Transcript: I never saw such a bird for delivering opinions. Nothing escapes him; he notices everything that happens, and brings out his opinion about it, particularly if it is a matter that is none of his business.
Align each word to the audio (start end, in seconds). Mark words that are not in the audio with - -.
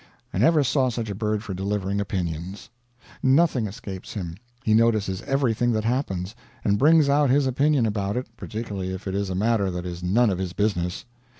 I 0.33 0.39
never 0.39 0.63
saw 0.63 0.89
such 0.89 1.11
a 1.11 1.13
bird 1.13 1.43
for 1.43 1.53
delivering 1.53 2.01
opinions. 2.01 2.71
Nothing 3.21 3.67
escapes 3.67 4.13
him; 4.13 4.33
he 4.63 4.73
notices 4.73 5.21
everything 5.27 5.73
that 5.73 5.83
happens, 5.83 6.33
and 6.63 6.79
brings 6.79 7.07
out 7.07 7.29
his 7.29 7.45
opinion 7.45 7.85
about 7.85 8.17
it, 8.17 8.25
particularly 8.35 8.89
if 8.91 9.05
it 9.05 9.13
is 9.13 9.29
a 9.29 9.35
matter 9.35 9.69
that 9.69 9.85
is 9.85 10.01
none 10.01 10.31
of 10.31 10.39
his 10.39 10.53
business. 10.53 11.05